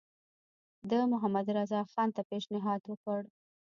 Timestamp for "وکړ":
2.85-3.19